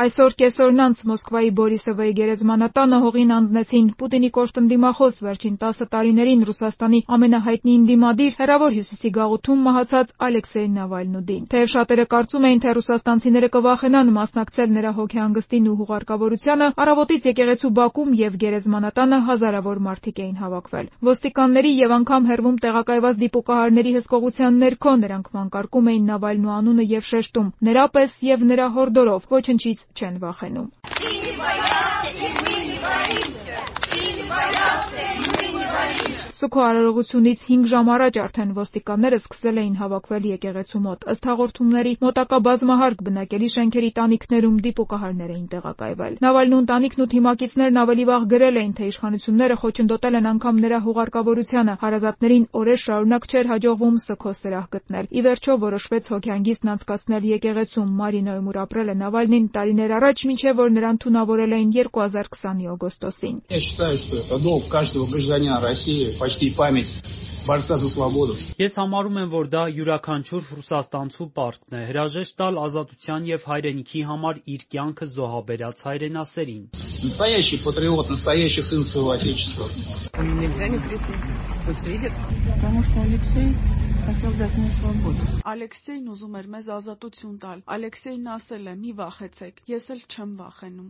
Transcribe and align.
Այսօր 0.00 0.34
կեսօրն 0.40 0.78
անց 0.80 1.00
Մոսկվայի 1.10 1.48
Բորիսովոյի 1.56 2.12
գերեզմանատանը 2.18 2.98
հողին 3.02 3.32
անձնեցին 3.36 3.88
Պուտինի 4.00 4.28
կոշտ 4.36 4.60
ընդդիմախոս, 4.60 5.16
վերջին 5.26 5.56
տասը 5.60 5.86
տարիներին 5.92 6.44
Ռուսաստանի 6.48 7.00
ամենահայտնի 7.16 7.74
ընդդիմադիր, 7.80 8.38
հեռավոր 8.40 8.72
հյուսիսի 8.76 9.10
գաղութում 9.16 9.60
մահացած 9.66 10.14
Ալեքսեյ 10.28 10.68
Նավալնուդին։ 10.76 11.42
Թեև 11.52 11.68
շատերը 11.74 12.06
կարծում 12.14 12.46
էին, 12.48 12.62
թե 12.64 12.72
ռուսաստանցիները 12.80 13.50
կվախենան 13.60 14.14
մասնակցել 14.16 14.72
նրա 14.80 14.94
հոգեհանգստին 15.00 15.68
ու 15.68 15.76
հուղարկավորությանը, 15.84 16.70
առավոտից 16.80 17.28
եկեղեցու 17.28 17.72
բակում 17.76 18.16
և 18.24 18.40
գերեզմանատանը 18.40 19.20
հազարավոր 19.28 19.84
մարդիկ 19.90 20.24
էին 20.24 20.40
հավաքվել։ 20.40 20.90
Ոստիկանների 21.10 21.74
և 21.76 21.94
անգամ 22.00 22.30
հեռվում 22.30 22.56
տեղակայված 22.64 23.20
դիպուկահարների 23.20 23.94
հսկողության 24.00 24.60
ներքո 24.64 24.96
նրանք 25.04 25.30
մանկարկում 25.36 25.92
էին 25.92 26.10
Նավալնու 26.14 26.56
անունը 26.56 26.88
և 26.94 27.04
շեշտում. 27.10 27.52
«Նրա 27.68 27.84
պես 27.90 28.12
և 28.30 28.48
նրա 28.50 28.66
հորդորով 28.80 29.30
ոչնչից 29.30 29.89
چنواخنوم 29.94 30.72
Սուքո 36.40 36.60
արարողությունից 36.64 37.42
հինգ 37.50 37.66
ժամ 37.68 37.88
առաջ 37.92 38.16
արդեն 38.20 38.52
ոստիկանները 38.56 39.16
սկսել 39.20 39.58
էին 39.60 39.74
հավաքվել 39.76 40.26
եկեղեցու 40.30 40.78
մոտ։ 40.84 41.02
Ըստ 41.12 41.26
հաղորդումների՝ 41.28 41.90
մոտակա 42.00 42.38
բազմահարկ 42.46 43.02
բնակելի 43.08 43.48
շենքերի 43.54 43.90
տանիքներում 43.98 44.56
դիպուկահարներ 44.64 45.34
էին 45.34 45.44
տեղակայվել։ 45.52 46.16
Նավալնու 46.24 46.60
ընտանիքն 46.64 47.04
ու 47.04 47.08
թիմակիցներն 47.12 47.80
ավելի 47.82 48.04
վաղ 48.08 48.24
գրել 48.32 48.56
էին, 48.60 48.72
թե 48.80 48.88
իշխանությունները 48.88 49.58
խոչընդոտել 49.60 50.16
են 50.16 50.30
անգամ 50.32 50.56
նրա 50.64 50.78
հուղարկավորությանը։ 50.80 51.74
Հարազատներին 51.84 52.48
օրեր 52.56 52.80
շարունակ 52.88 53.22
չէր 53.28 53.46
հաջողվում 53.52 54.00
սգո 54.00 54.32
սրահ 54.40 54.66
գտնել։ 54.80 55.04
Ի 55.12 55.20
վերջո 55.28 55.52
որոշվեց 55.60 56.04
հոգեհանգիստն 56.16 56.72
անցկացնել 56.72 57.28
եկեղեցում։ 57.36 57.92
Մարինոյում, 58.00 58.48
ուր 58.48 58.56
ապրել 58.64 58.88
է 58.88 58.96
Նավալնին 59.04 59.46
տարիներ 59.60 59.90
առաջ, 60.00 60.24
մինչև 60.30 60.64
որ 60.64 60.68
նրան 60.80 60.96
թունավորել 61.04 61.52
էին 61.60 61.70
2020-ի 61.76 62.66
օգոստոսին։ 62.70 63.36
Ես 68.60 68.74
համարում 68.78 69.16
եմ, 69.20 69.30
որ 69.32 69.46
դա 69.52 69.62
յուրաքանչյուր 69.74 70.42
ռուսաստանցու 70.56 71.26
պարտքն 71.38 71.76
է՝ 71.78 71.80
հրաժեշտ 71.88 72.34
տալ 72.40 72.60
ազատության 72.64 73.26
և 73.30 73.46
հայրենիքի 73.50 74.02
համար 74.10 74.36
իր 74.54 74.62
կյանքը 74.74 75.06
զոհաբերած 75.14 75.78
հայրենասերին։ 75.88 76.64
Ալեքսեյն 85.50 86.06
ուզում 86.14 86.34
էր 86.40 86.46
մեզ 86.54 86.66
ազատություն 86.76 87.36
տալ։ 87.42 87.58
Ալեքսեյն 87.74 88.30
ասել 88.36 88.64
է՝ 88.70 88.74
«Մի 88.80 88.92
վախեցեք, 89.00 89.54
ես 89.70 89.84
էլ 89.94 90.00
չեմ 90.14 90.30
վախենում»։ 90.40 90.88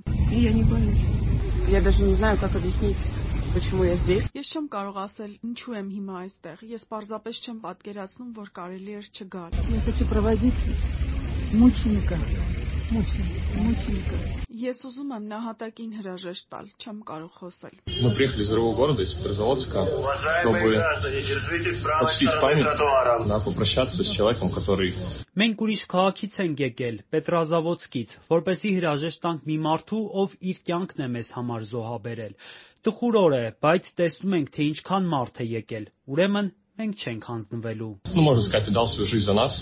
Ես 3.51 4.51
չեմ 4.57 4.67
կարող 4.75 4.99
ասել՝ 5.05 5.33
ինչու 5.49 5.73
եմ 5.79 5.89
հիմա 5.95 6.19
այստեղ։ 6.19 6.63
Ես 6.73 6.85
պարզապես 6.93 7.41
չեմ 7.47 7.59
պատկերացնում, 7.65 8.29
որ 8.39 8.53
կարելի 8.61 8.95
էր 9.01 9.09
չգալ։ 9.11 9.59
Ես 12.91 14.81
ուզում 14.89 15.11
եմ 15.15 15.27
նահատակին 15.31 15.91
հրաժեշտ 15.95 16.47
տալ, 16.51 16.71
չեմ 16.83 16.97
կարող 17.07 17.35
խոսել։ 17.39 17.75
Մենք 25.43 25.63
ուրիշ 25.67 25.83
քաղաքից 25.95 26.35
ենք 26.43 26.65
եկել՝ 26.67 26.99
Պետրազավոդսկից, 27.15 28.17
որպեսզի 28.35 28.75
հրաժեշտ 28.81 29.23
տանք 29.23 29.47
մի 29.51 29.61
մարդու, 29.71 30.03
ով 30.25 30.35
իր 30.51 30.59
կյանքն 30.67 31.07
է 31.07 31.09
մեզ 31.15 31.31
համար 31.39 31.71
զոհաբերել։ 31.71 32.35
Տխուր 32.81 33.15
օր 33.21 33.33
է, 33.39 33.45
բայց 33.61 33.85
տեսնում 34.01 34.35
ենք, 34.41 34.51
թե 34.57 34.67
ինչքան 34.71 35.09
մարդ 35.15 35.41
է 35.45 35.47
եկել, 35.61 35.85
ուրեմն 36.11 36.47
մենք 36.81 37.03
չենք 37.05 37.25
հանձնվելու։ 37.31 37.91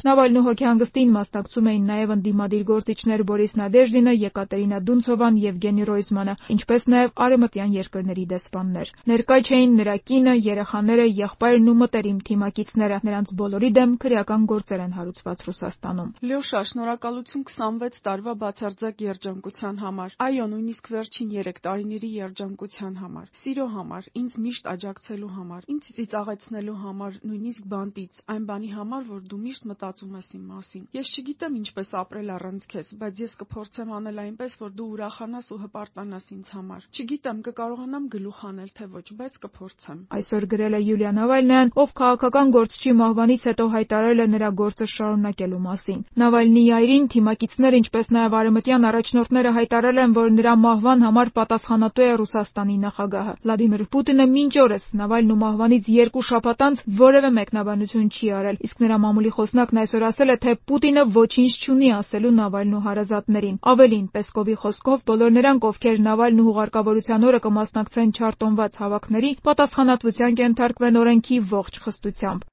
Նավալնու 0.09 0.43
հոգեհանգստին 0.49 1.11
մասնակցում 1.19 1.69
էին 1.73 1.85
նաև 1.89 2.13
ընդդիմադիր 2.15 2.65
գործիչներ 2.69 3.23
Բորիս 3.29 3.55
Նադեժդինը, 3.59 4.13
Եկատերինա 4.19 4.79
Դունցովան, 4.89 5.39
Եվգենի 5.45 5.87
Ռոյզմանը, 5.89 6.35
ինչպես 6.55 6.87
նաև 6.95 7.13
արևմտյան 7.29 7.75
երկրների 7.79 8.25
դեսպաններ։ 8.33 8.93
Ներկա 9.09 9.39
չէին 9.49 9.73
նրա 9.79 9.97
կինը, 10.09 10.35
երեխաները, 10.49 11.07
եղբայրն 11.19 11.69
ու 11.69 11.77
մտերիմ 11.83 12.19
թիմակիցները։ 12.29 13.01
Նրանց 13.09 13.35
բոլորի 13.39 13.71
դեմ 13.79 13.91
քրեական 14.05 14.43
գործեր 14.53 14.85
են 14.85 14.97
հարուցված 14.99 15.45
Ռուսաստանում։ 15.49 16.11
Լյոշա, 16.29 16.63
շնորհակալություն 16.69 17.45
26 17.49 18.01
տարվա 18.09 18.33
բացարձակ 18.43 19.05
երջանկության 19.09 19.77
համար։ 19.83 20.17
Այո, 20.29 20.47
նույնիսկ 20.53 20.91
վերջին 20.95 21.31
3 21.39 21.63
տարիների 21.69 22.11
երջանկության 22.19 22.95
համար։ 23.03 23.27
Սիրո 23.39 23.67
համար, 23.79 24.09
ինձ 24.19 24.39
միշտ 24.45 24.71
աջակցելու 24.75 25.33
համար, 25.39 25.63
ինձ 25.73 25.91
ծիծաղեցնելու 25.99 26.79
համար, 26.85 27.08
նույնիսկ 27.29 27.65
բանտից, 27.73 28.19
այն 28.35 28.45
բանի 28.49 28.71
համար, 28.77 29.03
որ 29.09 29.23
դու 29.31 29.39
միշտ 29.45 29.67
մտածում 29.71 30.17
ես 30.19 30.29
իմ 30.39 30.45
մասին։ 30.53 30.85
Ես 30.99 31.11
չգիտեմ 31.19 31.57
ինչպես 31.59 31.89
ապրել 32.03 32.33
առանց 32.37 32.67
քեզ, 32.73 32.93
բայց 33.03 33.23
ես 33.25 33.37
կփորձեմ 33.43 33.93
անել 33.99 34.19
այնպես, 34.25 34.57
որ 34.63 34.71
դու 34.79 34.89
ուրախանաս 34.99 35.47
ու 35.49 35.61
հպարտանաս 35.65 36.27
ինձ 36.39 36.53
համար։ 36.59 36.87
Չգիտեմ 36.99 37.39
կկարողանամ 37.49 38.05
գլուխ 38.15 38.39
հանել, 38.49 38.71
թե 38.79 38.85
ոչ, 38.99 39.07
բայց 39.19 39.39
կփորձեմ։ 39.49 39.99
Այսօր 40.19 40.49
գրել 40.53 40.79
է 40.79 40.81
Յուլիա 40.89 41.13
Նավալնյան, 41.19 41.73
ով 41.79 41.91
քաղաքական 41.99 42.53
գործչի 42.59 42.93
մահվանից 42.99 43.43
հետո 43.49 43.65
հայտարարել 43.79 44.19
է 44.19 44.29
նրա 44.35 44.51
գործը 44.59 44.87
շարունակելու 44.99 45.63
մասին։ 45.69 46.01
Նավալնիի 46.23 46.71
այրին 46.79 47.09
թիմակիցները, 47.15 47.81
ինչպես 47.83 48.13
նաև 48.19 48.37
արևմտյան 48.39 48.87
առաջնորդները 48.89 49.51
հայտարարել 49.59 50.03
են, 50.05 50.15
որ 50.19 50.29
նրա 50.39 50.55
մահվան 50.65 51.05
համար 51.09 51.33
պատասխանատու 51.39 52.07
է 52.09 52.11
Ռուսաստանի 52.19 52.77
նախագահը։ 52.89 53.35
Վլադիմիր 53.49 53.85
Պուտինը 53.93 54.27
մինչ 54.33 54.55
օրս 54.65 54.85
Նավալնու 54.99 55.39
մահվանից 55.43 55.89
երկու 55.99 56.25
շաբաթ 56.29 56.65
անց 56.69 56.83
որևէ 56.97 57.29
մեկնաբանություն 57.37 58.05
չի 58.09 58.29
արել, 58.33 58.59
իսկ 58.65 58.79
նրա 58.81 58.97
մամուլի 59.03 59.33
խոսնակն 59.37 59.81
այսօր 59.83 60.05
ասել 60.09 60.33
է, 60.33 60.37
թե 60.45 60.55
Պուտինը 60.71 61.05
ոչինչ 61.17 61.51
չունի 61.65 61.91
ասելու 61.99 62.33
Նավալնու 62.39 62.83
հարազատներին։ 62.87 63.59
Ավելին, 63.73 64.07
Պեսկովի 64.17 64.57
խոսքով, 64.63 65.03
բոլոր 65.11 65.35
նրանք, 65.37 65.67
ովքեր 65.69 66.01
Նավալնու 66.09 66.47
հուղարկավորության 66.49 67.27
օրը 67.29 67.41
կմասնակցեն 67.49 68.15
չարտոնված 68.17 68.79
հավաքների, 68.83 69.33
պատասխանատվության 69.49 70.39
կենթարկվեն 70.41 71.01
օրենքի 71.05 71.43
ողջ 71.53 71.83
խստությամբ։ 71.85 72.47